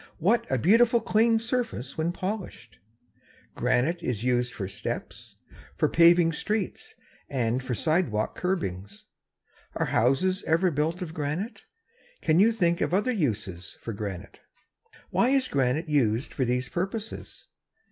What 0.17 0.47
a 0.49 0.57
beautiful 0.57 0.99
clean 0.99 1.37
surface 1.37 1.95
when 1.95 2.11
polished! 2.11 2.79
Granite 3.53 4.01
is 4.01 4.23
used 4.23 4.51
for 4.51 4.67
steps, 4.67 5.35
for 5.77 5.87
paving 5.87 6.31
streets, 6.31 6.95
and 7.29 7.61
for 7.61 7.75
sidewalk 7.75 8.33
curbings. 8.35 9.05
Are 9.75 9.85
houses 9.93 10.41
ever 10.47 10.71
built 10.71 11.03
of 11.03 11.13
granite? 11.13 11.65
Can 12.19 12.39
you 12.39 12.51
think 12.51 12.81
of 12.81 12.95
other 12.95 13.11
uses 13.11 13.77
of 13.85 13.95
granite? 13.95 14.39
Why 15.11 15.29
is 15.29 15.47
granite 15.47 15.87
used 15.87 16.33
for 16.33 16.45
these 16.45 16.67
purposes? 16.67 17.45